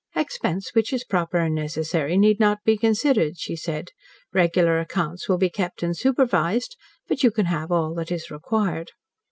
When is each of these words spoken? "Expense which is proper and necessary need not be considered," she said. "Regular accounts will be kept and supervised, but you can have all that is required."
"Expense 0.15 0.71
which 0.73 0.91
is 0.93 1.03
proper 1.03 1.37
and 1.37 1.53
necessary 1.53 2.17
need 2.17 2.39
not 2.39 2.63
be 2.65 2.75
considered," 2.75 3.37
she 3.37 3.55
said. 3.55 3.89
"Regular 4.33 4.79
accounts 4.79 5.29
will 5.29 5.37
be 5.37 5.51
kept 5.51 5.83
and 5.83 5.95
supervised, 5.95 6.75
but 7.07 7.21
you 7.21 7.29
can 7.29 7.45
have 7.45 7.71
all 7.71 7.93
that 7.93 8.11
is 8.11 8.31
required." 8.31 8.93